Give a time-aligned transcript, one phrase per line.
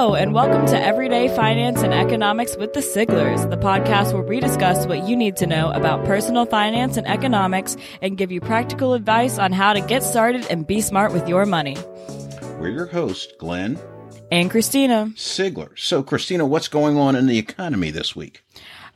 [0.00, 4.40] Hello, and welcome to Everyday Finance and Economics with the Siglers, the podcast where we
[4.40, 8.94] discuss what you need to know about personal finance and economics and give you practical
[8.94, 11.76] advice on how to get started and be smart with your money.
[12.58, 13.78] We're your hosts, Glenn
[14.32, 15.12] And Christina.
[15.16, 15.78] Sigler.
[15.78, 18.42] So, Christina, what's going on in the economy this week?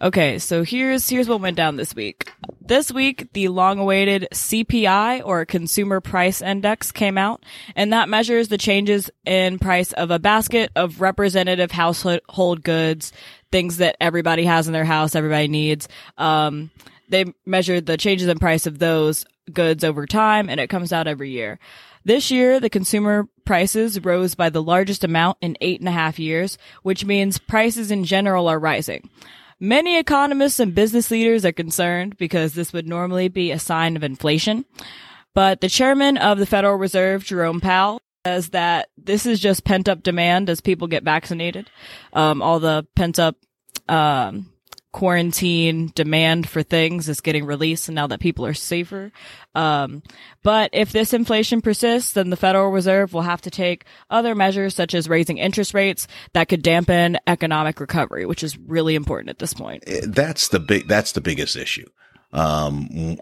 [0.02, 2.32] Okay, so here's here's what went down this week.
[2.60, 7.44] This week, the long-awaited CPI or Consumer Price Index came out,
[7.76, 13.12] and that measures the changes in price of a basket of representative household goods,
[13.52, 15.88] things that everybody has in their house, everybody needs.
[16.18, 16.70] Um,
[17.08, 21.06] they measured the changes in price of those goods over time, and it comes out
[21.06, 21.58] every year.
[22.04, 26.18] This year, the consumer prices rose by the largest amount in eight and a half
[26.18, 29.08] years, which means prices in general are rising.
[29.64, 34.04] Many economists and business leaders are concerned because this would normally be a sign of
[34.04, 34.66] inflation.
[35.32, 39.88] But the chairman of the Federal Reserve, Jerome Powell, says that this is just pent
[39.88, 41.70] up demand as people get vaccinated.
[42.12, 43.36] Um, all the pent up,
[43.88, 44.52] um,
[44.94, 49.10] quarantine demand for things is getting released and now that people are safer.
[49.56, 50.04] Um,
[50.44, 54.72] but if this inflation persists, then the Federal Reserve will have to take other measures
[54.72, 59.40] such as raising interest rates that could dampen economic recovery, which is really important at
[59.40, 59.82] this point.
[59.88, 61.88] Eh, that's the big, that's the biggest issue.
[62.32, 63.18] Um,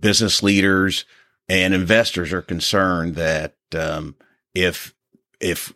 [0.00, 1.04] business leaders
[1.48, 4.16] and investors are concerned that, um,
[4.52, 4.94] if,
[5.40, 5.72] if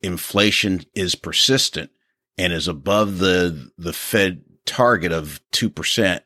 [0.00, 1.90] inflation is persistent,
[2.38, 6.22] and is above the the Fed target of two percent,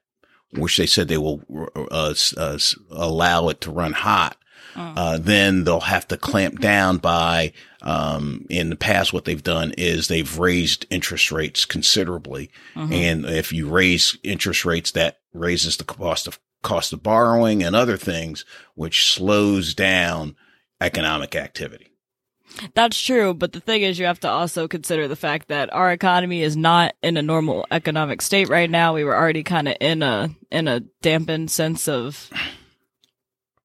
[0.53, 1.42] which they said they will
[1.91, 2.59] uh, uh,
[2.91, 4.36] allow it to run hot.
[4.75, 4.95] Mm.
[4.97, 9.73] Uh, then they'll have to clamp down by, um, in the past, what they've done
[9.79, 12.51] is they've raised interest rates considerably.
[12.75, 12.92] Mm-hmm.
[12.92, 17.75] And if you raise interest rates, that raises the cost of cost of borrowing and
[17.75, 20.36] other things, which slows down
[20.81, 21.92] economic activity.
[22.75, 25.93] That's true, but the thing is, you have to also consider the fact that our
[25.93, 28.95] economy is not in a normal economic state right now.
[28.95, 32.31] We were already kind of in a in a dampened sense of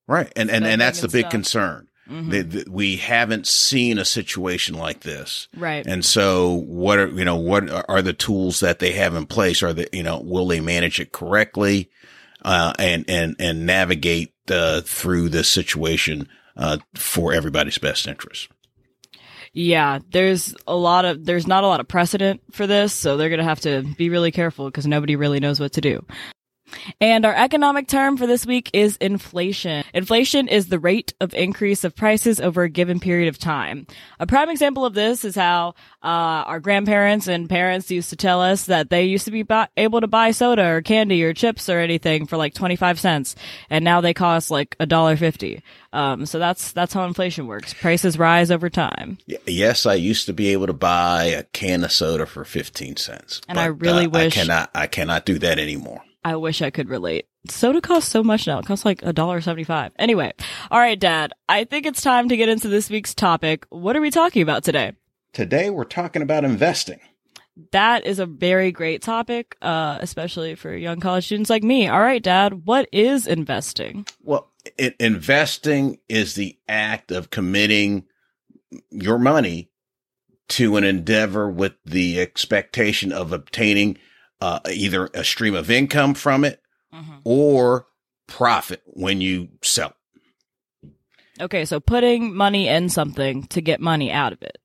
[0.08, 1.88] right, and and and that's the big concern.
[2.10, 2.70] Mm-hmm.
[2.70, 5.86] we haven't seen a situation like this, right?
[5.88, 9.64] And so, what are you know what are the tools that they have in place?
[9.64, 11.90] Are they you know will they manage it correctly,
[12.44, 16.28] uh, and and and navigate uh, through this situation
[16.58, 18.50] uh, for everybody's best interest?
[19.53, 23.30] Yeah, there's a lot of there's not a lot of precedent for this, so they're
[23.30, 26.03] going to have to be really careful because nobody really knows what to do.
[27.00, 29.84] And our economic term for this week is inflation.
[29.94, 33.88] Inflation is the rate of increase of prices over a given period of time.
[34.20, 38.42] A prime example of this is how uh, our grandparents and parents used to tell
[38.42, 41.70] us that they used to be bu- able to buy soda or candy or chips
[41.70, 43.36] or anything for like 25 cents,
[43.70, 45.64] and now they cost like a dollar fifty.
[45.94, 47.74] Um, so that's that's how inflation works.
[47.74, 49.20] Prices rise over time.
[49.28, 53.42] Yes, I used to be able to buy a can of soda for 15 cents.
[53.48, 56.02] And but, I really uh, wish I cannot I cannot do that anymore.
[56.26, 57.28] I wish I could relate.
[57.50, 58.60] Soda costs so much now.
[58.60, 59.92] It costs like a dollar seventy-five.
[60.00, 60.32] Anyway,
[60.72, 61.34] all right, Dad.
[61.50, 63.66] I think it's time to get into this week's topic.
[63.70, 64.94] What are we talking about today?
[65.34, 67.00] Today we're talking about investing.
[67.72, 71.88] That is a very great topic, uh, especially for young college students like me.
[71.88, 72.66] All right, Dad.
[72.66, 74.08] What is investing?
[74.22, 78.06] Well, it, investing is the act of committing
[78.90, 79.70] your money
[80.50, 83.98] to an endeavor with the expectation of obtaining
[84.44, 86.62] uh, either a stream of income from it
[86.94, 87.14] mm-hmm.
[87.24, 87.88] or
[88.28, 89.94] profit when you sell.
[91.40, 94.58] Okay, so putting money in something to get money out of it.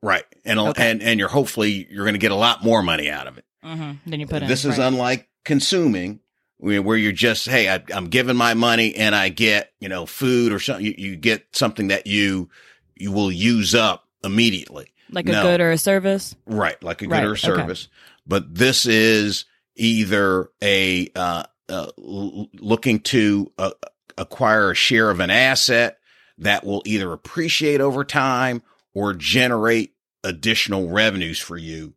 [0.00, 0.92] Right, and okay.
[0.92, 3.44] and and you're hopefully you're going to get a lot more money out of it.
[3.64, 4.08] Mm-hmm.
[4.08, 4.48] Then you put in.
[4.48, 4.86] this is right.
[4.86, 6.20] unlike consuming,
[6.58, 10.52] where you're just hey I, am giving my money and I get you know food
[10.52, 10.86] or something.
[10.86, 12.48] You, you, get something that you
[12.94, 15.40] you will use up immediately, like no.
[15.40, 16.36] a good or a service.
[16.46, 17.24] Right, like a good right.
[17.24, 17.88] or a service.
[18.26, 19.44] But this is
[19.76, 23.70] either a uh, uh, looking to uh,
[24.18, 25.98] acquire a share of an asset
[26.38, 28.62] that will either appreciate over time
[28.94, 29.94] or generate
[30.24, 31.94] additional revenues for you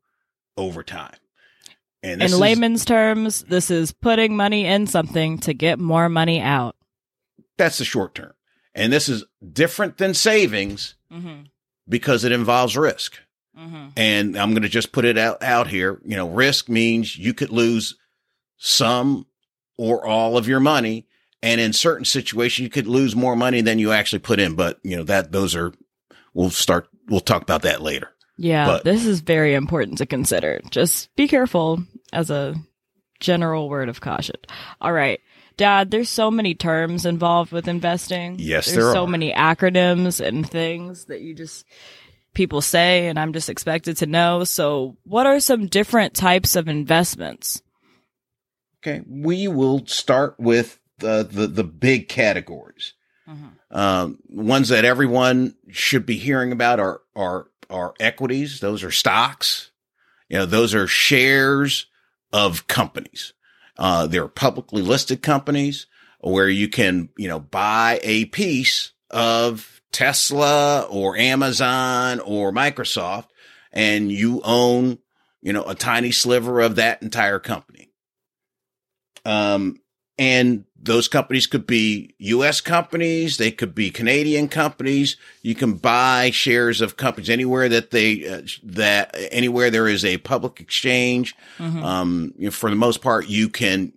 [0.58, 1.16] over time.
[2.02, 6.76] And in layman's terms, this is putting money in something to get more money out.
[7.58, 8.34] That's the short term.
[8.74, 11.44] And this is different than savings mm-hmm.
[11.90, 13.20] because it involves risk.
[13.60, 13.88] Mm-hmm.
[13.98, 16.00] And I'm going to just put it out, out here.
[16.06, 17.96] You know, risk means you could lose
[18.58, 19.26] some
[19.78, 21.08] or all of your money.
[21.42, 24.56] And in certain situations, you could lose more money than you actually put in.
[24.56, 25.74] But, you know, that those are,
[26.34, 28.12] we'll start, we'll talk about that later.
[28.38, 28.66] Yeah.
[28.66, 30.62] But, this is very important to consider.
[30.70, 31.84] Just be careful
[32.14, 32.56] as a
[33.20, 34.38] general word of caution.
[34.82, 35.20] All right.
[35.58, 38.38] Dad, there's so many terms involved with investing.
[38.40, 41.66] Yes, there's there so many acronyms and things that you just
[42.40, 44.46] people say and I'm just expected to know.
[44.46, 47.62] So what are some different types of investments?
[48.80, 49.02] Okay.
[49.06, 52.94] We will start with the, the, the big categories.
[53.28, 53.78] Mm-hmm.
[53.78, 58.62] Um, ones that everyone should be hearing about are, are, are equities.
[58.62, 59.72] Those are stocks.
[60.30, 61.88] You know, those are shares
[62.32, 63.34] of companies.
[63.78, 65.88] Uh, they're publicly listed companies
[66.22, 73.28] where you can, you know, buy a piece of Tesla or Amazon or Microsoft
[73.72, 75.00] and you own,
[75.42, 77.92] you know, a tiny sliver of that entire company.
[79.26, 79.82] Um,
[80.18, 83.38] and those companies could be US companies.
[83.38, 85.18] They could be Canadian companies.
[85.42, 90.18] You can buy shares of companies anywhere that they, uh, that anywhere there is a
[90.18, 91.36] public exchange.
[91.58, 91.84] Mm-hmm.
[91.84, 93.94] Um, you know, for the most part, you can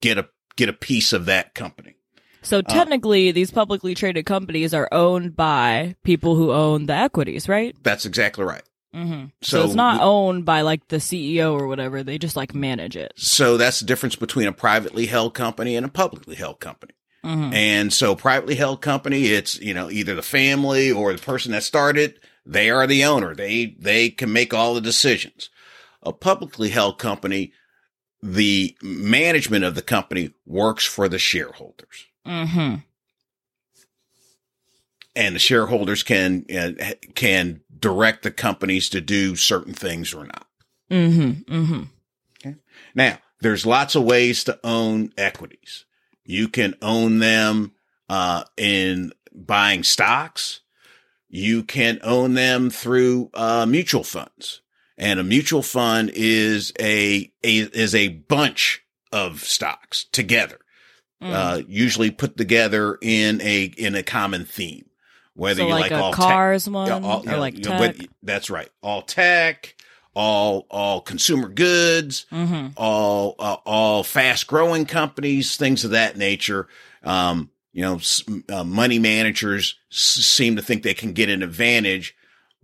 [0.00, 1.96] get a, get a piece of that company.
[2.42, 6.94] So uh, technically, uh, these publicly traded companies are owned by people who own the
[6.94, 7.74] equities, right?
[7.82, 8.62] That's exactly right.
[8.94, 9.26] Mm-hmm.
[9.40, 12.02] So, so, it's not we, owned by like the CEO or whatever.
[12.02, 13.12] They just like manage it.
[13.16, 16.92] So that's the difference between a privately held company and a publicly held company.
[17.24, 17.54] Mm-hmm.
[17.54, 21.62] And so privately held company, it's, you know, either the family or the person that
[21.62, 23.34] started, they are the owner.
[23.34, 25.48] They, they can make all the decisions.
[26.02, 27.52] A publicly held company,
[28.20, 32.06] the management of the company works for the shareholders.
[32.26, 32.76] Mm-hmm.
[35.14, 40.46] And the shareholders can uh, can direct the companies to do certain things or not.
[40.90, 41.52] Mm-hmm.
[41.52, 41.82] Mm-hmm.
[42.40, 42.56] Okay.
[42.94, 45.84] Now, there's lots of ways to own equities.
[46.24, 47.72] You can own them
[48.08, 50.60] uh, in buying stocks.
[51.28, 54.60] You can own them through uh, mutual funds,
[54.96, 60.58] and a mutual fund is a, a is a bunch of stocks together
[61.22, 61.32] mm.
[61.32, 64.86] uh, usually put together in a in a common theme.
[65.34, 67.96] Whether so you like, like all cars tech, one all, or like tech.
[68.22, 69.74] that's right, all tech,
[70.14, 72.68] all all consumer goods, mm-hmm.
[72.76, 76.68] all uh, all fast growing companies, things of that nature.
[77.02, 78.00] Um, you know,
[78.50, 82.14] uh, money managers s- seem to think they can get an advantage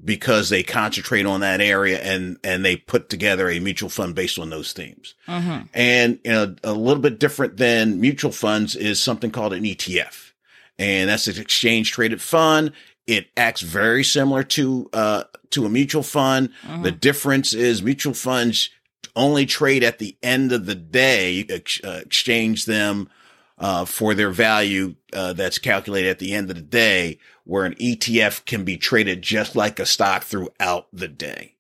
[0.05, 4.39] because they concentrate on that area and, and they put together a mutual fund based
[4.39, 5.15] on those themes.
[5.27, 5.67] Mm-hmm.
[5.75, 10.33] And, you know, a little bit different than mutual funds is something called an ETF.
[10.79, 12.73] And that's an exchange traded fund.
[13.07, 16.51] It acts very similar to, uh, to a mutual fund.
[16.63, 16.83] Mm-hmm.
[16.83, 18.71] The difference is mutual funds
[19.17, 23.11] only trade at the end of the day, ex- uh, exchange them,
[23.59, 27.75] uh, for their value, uh, that's calculated at the end of the day, where an
[27.75, 31.55] ETF can be traded just like a stock throughout the day.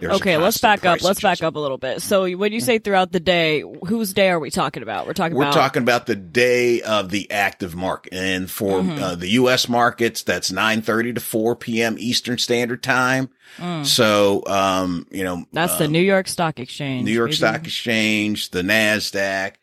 [0.00, 1.02] There's okay, let's back up.
[1.02, 2.00] Let's back up a little bit.
[2.00, 5.06] So when you say throughout the day, whose day are we talking about?
[5.06, 8.14] We're talking about We're about talking about the day of the active market.
[8.14, 9.02] And for mm-hmm.
[9.02, 11.96] uh, the US markets, that's 9:30 to 4 p.m.
[11.98, 13.28] Eastern Standard Time.
[13.58, 13.84] Mm.
[13.84, 17.04] So, um, you know, that's the New York Stock Exchange.
[17.04, 17.36] New York maybe.
[17.36, 19.54] Stock Exchange, the Nasdaq,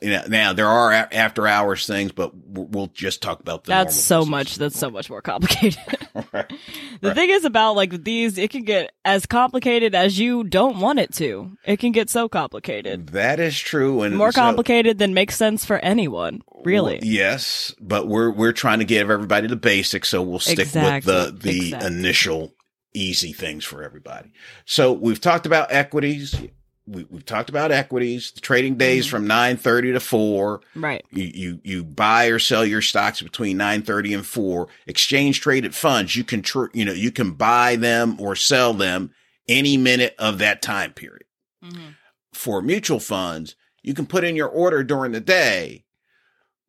[0.00, 3.70] you know, now there are after hours things, but we'll just talk about the.
[3.70, 4.30] That's so business.
[4.30, 4.56] much.
[4.56, 5.78] That's so much more complicated.
[6.32, 6.52] right.
[7.00, 7.14] The right.
[7.14, 11.12] thing is about like these, it can get as complicated as you don't want it
[11.14, 11.56] to.
[11.64, 13.08] It can get so complicated.
[13.08, 16.42] That is true, and more so, complicated than makes sense for anyone.
[16.64, 16.94] Really?
[16.94, 21.12] Well, yes, but we're we're trying to give everybody the basics, so we'll stick exactly.
[21.12, 21.86] with the the exactly.
[21.98, 22.54] initial
[22.94, 24.32] easy things for everybody.
[24.64, 26.34] So we've talked about equities
[26.86, 29.16] we, have talked about equities, the trading days mm-hmm.
[29.16, 30.60] from 930 to 4.
[30.74, 31.04] Right.
[31.10, 34.68] You, you, you buy or sell your stocks between 930 and 4.
[34.86, 39.12] Exchange traded funds, you can, tr- you know, you can buy them or sell them
[39.48, 41.24] any minute of that time period.
[41.64, 41.90] Mm-hmm.
[42.32, 45.84] For mutual funds, you can put in your order during the day,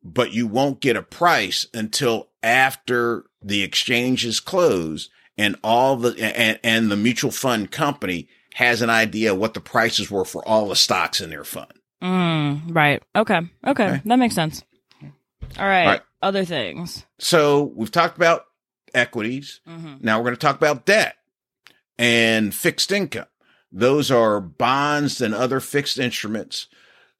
[0.02, 6.10] but you won't get a price until after the exchange is closed and all the,
[6.20, 10.68] and, and the mutual fund company has an idea what the prices were for all
[10.68, 11.72] the stocks in their fund.
[12.02, 13.02] Mm, right.
[13.14, 13.40] Okay.
[13.66, 13.84] okay.
[13.84, 14.02] Okay.
[14.04, 14.62] That makes sense.
[15.02, 15.84] All right.
[15.84, 16.02] All right.
[16.20, 17.04] Other things.
[17.18, 18.44] So we've talked about
[18.94, 19.60] equities.
[19.68, 19.96] Mm-hmm.
[20.00, 21.16] Now we're going to talk about debt
[21.98, 23.26] and fixed income.
[23.70, 26.68] Those are bonds and other fixed instruments.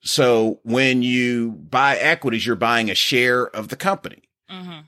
[0.01, 4.23] So when you buy equities, you're buying a share of the company.
[4.51, 4.81] Mm-hmm.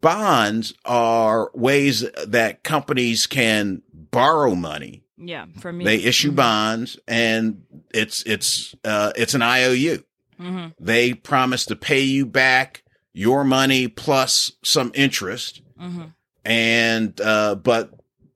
[0.00, 6.36] Bonds are ways that companies can borrow money yeah, from me, they issue mm-hmm.
[6.36, 10.02] bonds, and it's it's uh, it's an IOU.
[10.40, 10.68] Mm-hmm.
[10.78, 12.82] They promise to pay you back
[13.12, 16.04] your money plus some interest, mm-hmm.
[16.44, 17.92] and uh, but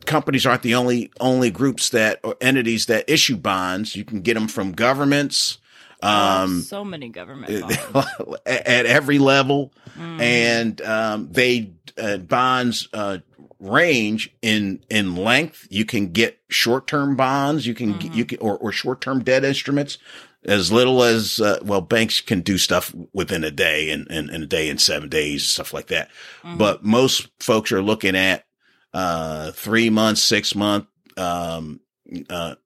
[0.07, 3.95] companies aren't the only only groups that or entities that issue bonds.
[3.95, 5.59] You can get them from governments.
[6.03, 7.53] Oh, um, so many government
[8.45, 10.21] at, at, every level, mm.
[10.21, 13.19] and um, they uh, bonds uh,
[13.63, 15.67] range in in length.
[15.71, 17.67] You can get short term bonds.
[17.67, 18.15] You can Mhm.
[18.15, 19.99] you can or, or short term debt instruments
[20.45, 21.81] as little as uh, well.
[21.81, 25.47] Banks can do stuff within a day and and, and a day and seven days
[25.47, 26.11] stuff like that.
[26.43, 26.59] Mhm.
[26.59, 28.45] But most folks are looking at
[28.93, 31.81] uh three months, six month, um,
[32.29, 32.57] uh,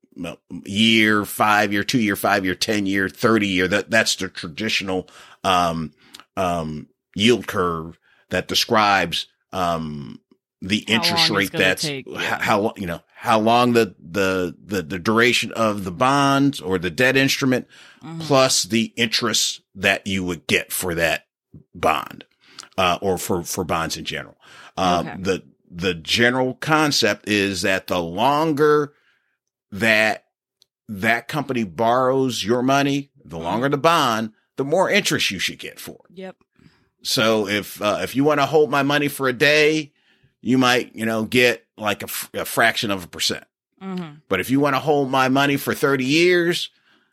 [0.65, 3.67] year, five year, two year, five year, ten year, thirty year.
[3.67, 5.07] That that's the traditional
[5.43, 5.93] um
[6.35, 7.99] um yield curve
[8.29, 10.19] that describes um
[10.61, 12.39] the How interest rate that's take, how, yeah.
[12.41, 16.77] how lo- you know how long the, the the the duration of the bonds or
[16.79, 17.67] the debt instrument
[18.03, 18.21] Mhm.
[18.21, 21.25] plus the interest that you would get for that
[21.73, 22.25] bond
[22.77, 24.37] uh, or for for bonds in general.
[24.77, 25.21] Uh, Okay.
[25.21, 28.93] The the general concept is that the longer
[29.71, 30.23] that
[30.87, 35.79] that company borrows your money, the longer the bond, the more interest you should get
[35.79, 36.17] for it.
[36.17, 36.35] Yep.
[37.03, 39.91] So if uh, if you want to hold my money for a day,
[40.47, 43.43] you might you know get like a, f- a fraction of a percent.
[43.81, 46.69] hmm But if you want to hold my money for thirty years,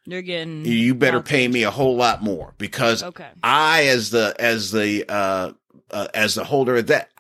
[0.07, 0.65] You're getting.
[0.65, 3.29] you better pay me a whole lot more because Okay.
[3.43, 5.53] I, as the as the uh,
[5.91, 7.11] uh as the holder of that,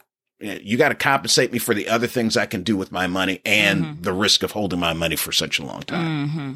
[0.40, 3.40] you got to compensate me for the other things I can do with my money
[3.44, 4.02] and Mhm.
[4.02, 6.28] the risk of holding my money for such a long time.
[6.28, 6.52] hmm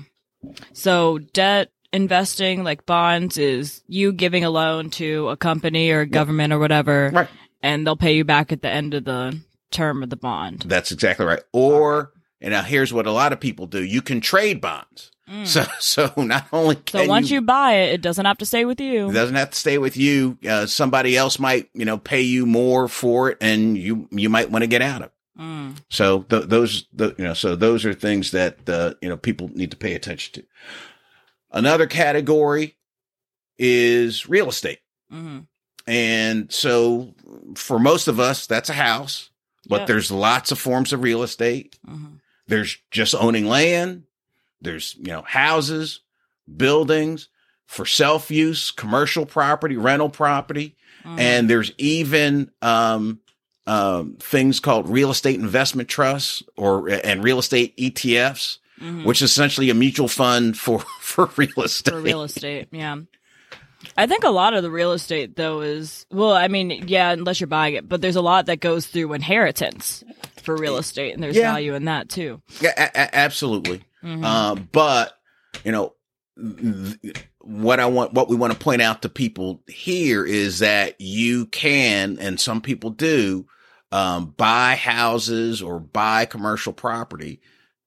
[0.73, 6.07] So debt investing, like bonds, is you giving a loan to a company or a
[6.07, 7.29] government or whatever, Right.
[7.63, 9.39] and they'll pay you back at the end of the
[9.71, 10.65] term of the bond.
[10.67, 11.43] That's exactly right.
[11.53, 15.11] Or and now here's what a lot of people do: you can trade bonds.
[15.29, 15.47] Mm.
[15.47, 18.65] So so not only can So once you, buy it, it doesn't have to stay
[18.65, 19.11] with you.
[19.11, 20.39] It doesn't have to stay with you.
[20.49, 24.51] Uh, somebody else might, you know, pay you more for it, and you you might
[24.51, 25.09] want to get out of.
[25.09, 25.13] it.
[25.41, 25.77] Mm.
[25.89, 29.49] So th- those, the, you know, so those are things that uh, you know people
[29.55, 30.45] need to pay attention to.
[31.51, 32.77] Another category
[33.59, 35.41] is real estate, hmm
[35.87, 37.15] and so
[37.55, 39.31] for most of us, that's a house.
[39.69, 39.87] But Yep.
[39.89, 41.79] there's lots of forms of real estate.
[41.87, 44.05] hmm There's just owning land.
[44.63, 46.01] There's, you know, houses,
[46.57, 47.29] buildings
[47.67, 50.77] for self use, commercial property, rental property.
[51.05, 51.19] Mm-hmm.
[51.19, 53.21] And there's even, um,
[53.67, 59.05] um, things called real estate investment trusts or, and real estate ETFs, Mhm.
[59.05, 61.91] which is essentially a mutual fund for, for real estate.
[61.93, 62.69] for real estate.
[62.73, 62.97] Yeah.
[63.97, 67.41] I think a lot of the real estate though is well, I mean, yeah, unless
[67.41, 70.03] you're buying it, but there's a lot that goes through inheritance
[70.43, 71.53] for real estate, and there's Yeah.
[71.53, 72.41] value in that too.
[72.61, 73.83] Yeah, a- a- absolutely.
[74.03, 74.25] Mhm.
[74.25, 75.15] Uh, but
[75.65, 75.95] you know,
[76.37, 81.01] th- what I want, what we want to point out to people here is that
[81.01, 83.47] you can, and some people do,
[83.91, 87.41] um, buy houses or buy commercial property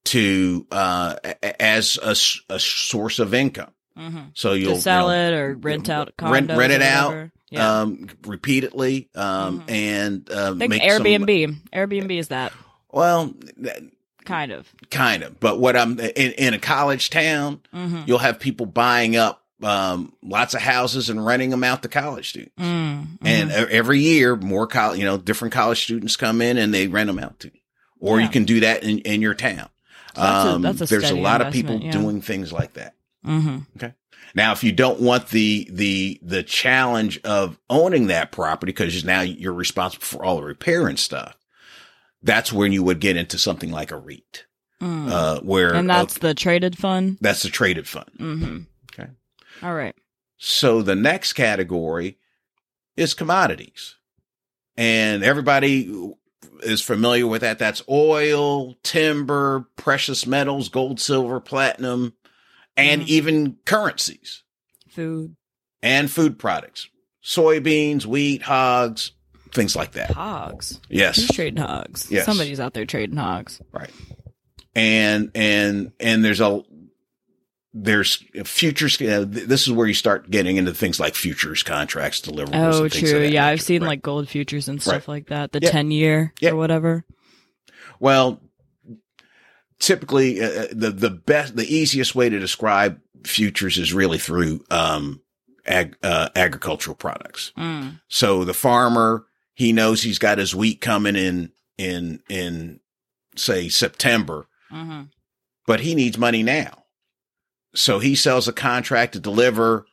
[0.06, 1.14] to, uh,
[1.60, 3.70] as a, s- a source of income.
[3.98, 4.30] Mhm.
[4.34, 7.30] So you'll sell you know, it or rent out condos rent- rent it out.
[7.50, 7.80] Yeah.
[7.82, 9.70] um, repeatedly, um, Mhm.
[9.70, 11.56] and, um, I think make some- Airbnb.
[11.74, 12.50] Airbnb is that
[12.90, 13.76] well, th-
[14.24, 14.66] kind of.
[14.90, 18.02] kind of, but what I'm in, in a college town, Mm-hmm.
[18.06, 22.30] you'll have people buying up um, lots of houses and renting them out to college
[22.30, 22.54] students.
[22.58, 23.24] Mm-hmm.
[23.24, 27.06] And every year, more college, you know, different college students come in and they rent
[27.06, 27.60] them out to you.
[28.00, 29.68] Or you can do that in, in your town.
[30.16, 31.92] So that's a- Um, that's a there's a lot of people yeah.
[31.92, 32.94] doing things like that.
[33.24, 33.58] Mm-hmm.
[33.76, 33.94] Okay.
[34.34, 39.20] Now, if you don't want the the the challenge of owning that property because now
[39.20, 41.36] you're responsible for all the repair and stuff,
[42.22, 44.46] that's when you would get into something like a REIT,
[44.80, 47.18] mm uh, where and that's the traded fund.
[47.20, 48.10] that's the traded fund.
[48.18, 48.58] Mm-hmm.
[48.92, 49.10] Okay.
[49.62, 49.94] All right.
[50.38, 52.18] So the next category
[52.96, 53.96] is commodities.
[54.76, 56.12] And everybody
[56.62, 57.58] is familiar with that.
[57.58, 62.14] That's oil, timber, precious metals, gold, silver, platinum,
[62.76, 63.06] and Mhm.
[63.08, 64.42] even currencies
[64.90, 65.36] Food,
[65.82, 66.88] and food products,
[67.24, 69.12] soybeans, wheat, hogs,
[69.52, 70.10] things like that.
[70.12, 70.80] hogs.
[70.88, 71.16] Yes.
[71.16, 72.06] Who's trading hogs?
[72.10, 72.26] Yes.
[72.26, 73.60] Somebody's out there trading hogs.
[73.72, 73.90] Right.
[74.74, 76.62] And and and there's a
[77.74, 79.00] there's futures.
[79.00, 82.74] Uh, th- this is where you start getting into things like futures contracts, deliverables.
[82.74, 83.26] Oh, and things of true.
[83.26, 83.88] Yeah, I've seen right?
[83.88, 85.52] like gold futures and stuff like that.
[85.52, 85.70] The Yeah.
[85.70, 86.50] 10 year Yeah.
[86.50, 87.04] or whatever.
[87.98, 88.42] Well,
[89.82, 95.20] typically, uh, the the best, the easiest way to describe futures is really through um,
[95.66, 97.52] ag, uh, agricultural products.
[97.58, 98.00] Mm.
[98.08, 102.80] So the farmer, he knows he's got his wheat coming in in in
[103.36, 105.02] say September, hmm
[105.64, 106.84] but he needs money now.
[107.74, 109.86] So he sells a contract to deliver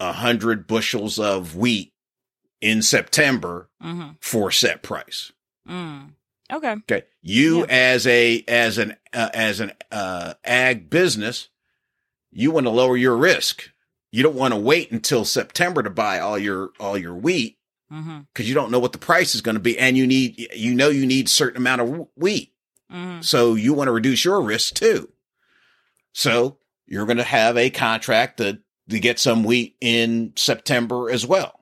[0.00, 1.92] a hundred bushels of wheat
[2.60, 5.32] in September hmm for a set price.
[5.68, 6.12] Mm.
[6.52, 6.72] Okay.
[6.72, 7.02] Okay.
[7.22, 7.66] You Yeah.
[7.68, 11.48] as a, as an, uh, as an, uh, ag business,
[12.30, 13.70] you want to lower your risk.
[14.12, 17.58] You don't want to wait until September to buy all your, all your wheat.
[17.92, 18.20] Mm-hmm.
[18.32, 20.74] because you don't know what the price is going to be, and you need you
[20.74, 22.52] know you need certain amount of wheat,
[22.90, 23.20] Mm-hmm.
[23.20, 25.12] so you want to reduce your risk too.
[26.12, 28.58] So you're going to have a contract to
[28.88, 31.53] to get some wheat in September as well,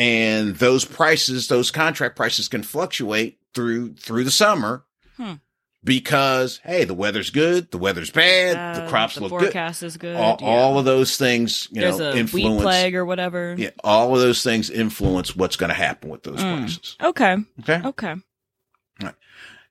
[0.00, 4.84] and those prices, those contract prices, can fluctuate through through the summer.
[5.16, 5.34] Hmm.
[5.82, 9.40] Because hey, the weather's good, the weather's bad, the Uh, crops the look good.
[9.40, 10.14] The forecast is good.
[10.14, 10.46] All, yeah.
[10.46, 12.60] all of those things, you There's know, influence.
[12.62, 13.54] plague or whatever.
[13.56, 16.58] Yeah, all of those things influence what's going to happen with those Mm.
[16.60, 16.96] prices.
[17.02, 17.36] Okay.
[17.60, 17.80] Okay.
[17.88, 18.14] Okay.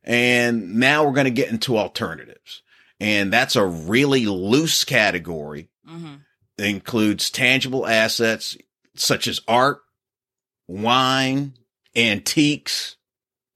[0.04, 2.64] And now we're going to get into alternatives.
[3.00, 5.70] And that's a really loose category.
[5.88, 6.16] Mm-hmm.
[6.58, 8.58] It includes tangible assets
[8.96, 9.82] such as art,
[10.70, 11.54] wine,
[11.96, 12.96] antiques,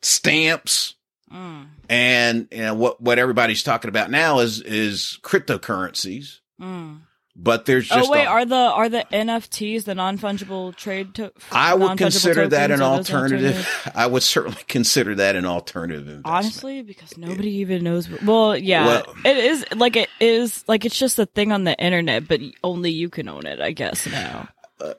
[0.01, 0.96] stamps,
[1.32, 1.65] Mm.
[1.89, 6.39] and you know, what, what everybody's talking about now is, is cryptocurrencies.
[6.62, 7.00] Mm.
[7.36, 11.15] But there's just Oh wait, a- are the are the NFTs the non fungible trade?
[11.15, 13.67] To- I would consider that an alternative.
[13.96, 16.27] I would certainly consider that an alternative investment.
[16.27, 18.08] Honestly, because nobody even knows.
[18.08, 21.63] What, well, yeah, Well- it is like it is like it's just a thing on
[21.63, 24.05] the internet, but only you can own it, I guess.
[24.05, 24.93] Now uh,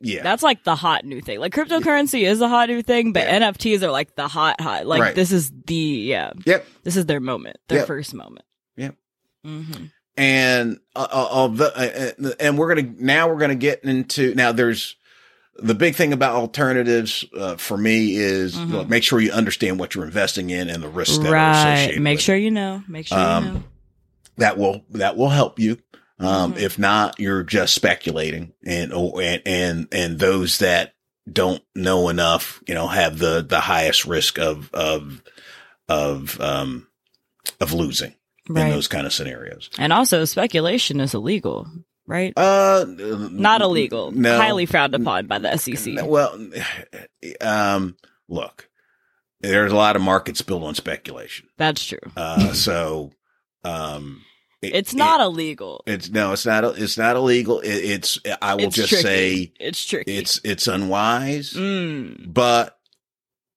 [0.00, 0.22] yeah.
[0.22, 1.40] that's like the hot new thing.
[1.40, 3.40] Like cryptocurrency is a hot new thing, but Yeah.
[3.40, 4.86] NFTs are like the hot hot.
[4.86, 5.14] Like Right.
[5.14, 6.66] this is the yeah, Yep.
[6.82, 7.86] this is their moment, their Yep.
[7.86, 8.44] first moment.
[8.76, 8.94] Yep.
[9.44, 9.62] hmm
[10.16, 11.76] and uh, uh, the
[12.24, 14.94] uh, uh, and we're gonna now we're gonna get into now there's
[15.56, 18.70] the big thing about alternatives uh, for me is Mhm.
[18.70, 21.72] look, make sure you understand what you're investing in and the risks that are Right.
[21.74, 22.02] associated.
[22.02, 22.42] Make sure it.
[22.42, 22.82] you know.
[22.86, 23.62] Make sure Um, you know.
[24.38, 25.78] that will that will help you.
[26.18, 26.58] Um, Mhm.
[26.60, 30.94] If not, you're just speculating, and and and and those that
[31.30, 35.22] don't know enough, you know, have the the highest risk of of
[35.88, 36.86] of um
[37.60, 38.14] of losing
[38.48, 39.70] in those kind of scenarios.
[39.78, 41.66] And also, speculation is illegal,
[42.06, 42.32] right?
[42.36, 44.12] Uh, Not illegal.
[44.12, 45.96] No, Highly frowned upon by the SEC.
[46.06, 46.38] Well,
[47.40, 47.96] um,
[48.28, 48.68] look,
[49.40, 51.48] there's a lot of markets built on speculation.
[51.56, 51.98] That's true.
[52.16, 53.12] Uh, so,
[53.64, 54.22] um,
[54.68, 55.82] it- It's not it- illegal.
[55.86, 56.64] it's no, it's not.
[56.78, 57.60] It's not illegal.
[57.60, 58.18] It, it's.
[58.42, 59.02] I will It's just tricky.
[59.02, 60.16] say it's tricky.
[60.16, 61.52] it's it's unwise.
[61.54, 62.78] mm, But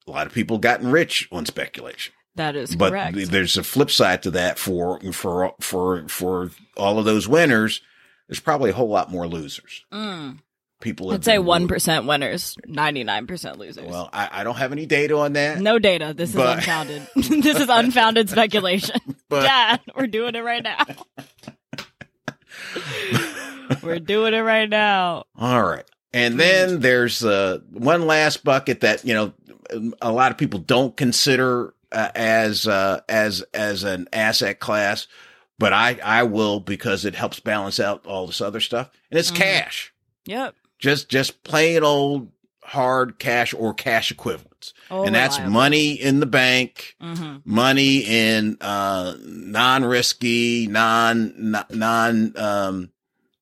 [0.07, 2.13] a lot of people gotten rich on speculation.
[2.35, 3.15] that is but correct.
[3.15, 7.81] th- there's a flip side to that for for for for all of those winners.
[8.27, 9.85] There's probably a whole lot more losers.
[9.91, 10.39] mm.
[10.79, 11.11] People.
[11.11, 13.83] I'd say one percent winners, ninety nine percent losers.
[13.89, 15.59] Well, I, I don't have any data on that.
[15.59, 16.13] no data.
[16.15, 17.07] This is unfounded.
[17.15, 18.99] this is unfounded speculation.
[19.29, 20.85] But Dad, we're doing it right now.
[23.83, 25.25] we're doing it right now.
[25.35, 25.83] all right.
[26.13, 29.33] And then there's uh, one last bucket that you know
[30.01, 35.07] a lot of people don't consider uh, as uh, as as an asset class,
[35.59, 39.31] but I I will because it helps balance out all this other stuff, and it's
[39.31, 39.35] Mhm.
[39.35, 39.93] cash.
[40.25, 40.55] Yep.
[40.79, 42.31] Just just plain old
[42.63, 46.95] hard cash or cash equivalents, Oh, and that's money in the bank.
[46.99, 52.89] hmm money in uh non-risky non non, non um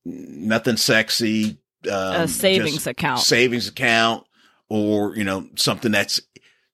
[0.05, 1.57] nothing sexy
[1.91, 3.19] um A savings account.
[3.19, 4.25] savings account
[4.69, 6.19] or you know something that's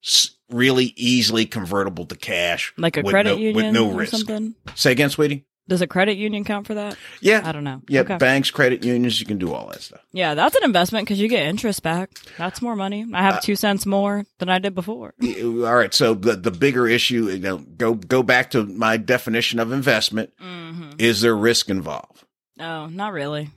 [0.03, 4.11] s- really easily convertible to cash like a credit no- union with no risk.
[4.11, 4.55] something.
[4.75, 6.97] say again sweetie Does a credit union count for that?
[7.21, 7.81] yeah I don't know.
[7.87, 8.17] yeah Okay.
[8.17, 11.29] banks credit unions you can do all that stuff Yeah, that's an investment because you
[11.29, 12.09] get interest back.
[12.37, 13.05] That's more money.
[13.13, 15.13] I Uh, have two cents more than I did before.
[15.23, 19.59] all right so the the bigger issue you know go go back to my definition
[19.61, 22.23] of investment hmm is there risk involved
[22.59, 23.49] Oh, not really.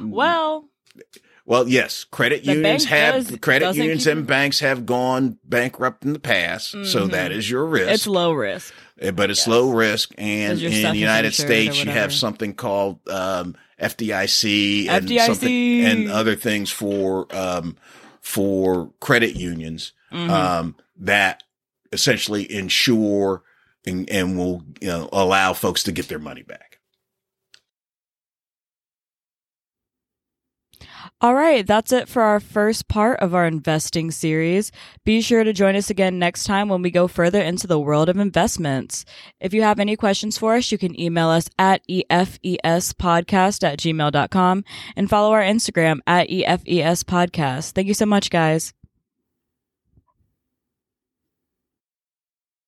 [0.00, 0.64] Well,
[1.44, 6.04] Well, yes, credit The unions have does- credit unions keep and banks have gone bankrupt
[6.04, 7.10] in the past, so Mhm.
[7.10, 7.90] that is your risk.
[7.92, 8.72] it's low risk.
[9.02, 9.48] Uh, but it's yes.
[9.48, 15.26] low risk, And in the United States, you have something called um, FDIC and FDIC.
[15.26, 17.76] something and other things for um,
[18.20, 20.30] for credit unions Mhm.
[20.30, 21.42] um, that
[21.92, 23.42] essentially insure
[23.84, 26.71] and, and will you know allow folks to get their money back.
[31.22, 34.72] All right, that's it for our first part of our investing series.
[35.04, 38.08] Be sure to join us again next time when we go further into the world
[38.08, 39.04] of investments.
[39.38, 44.64] If you have any questions for us, you can email us at efespodcast at gmail.com
[44.96, 47.70] and follow our Instagram at efespodcast.
[47.70, 48.74] Thank you so much, guys.